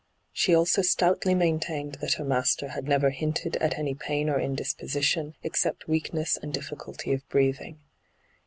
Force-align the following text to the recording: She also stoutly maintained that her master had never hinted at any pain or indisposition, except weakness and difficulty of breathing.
She 0.31 0.55
also 0.55 0.81
stoutly 0.81 1.35
maintained 1.35 1.99
that 2.01 2.13
her 2.13 2.23
master 2.25 2.69
had 2.69 2.87
never 2.87 3.11
hinted 3.11 3.55
at 3.57 3.77
any 3.77 3.93
pain 3.93 4.31
or 4.31 4.39
indisposition, 4.39 5.35
except 5.43 5.87
weakness 5.87 6.37
and 6.41 6.51
difficulty 6.51 7.13
of 7.13 7.29
breathing. 7.29 7.81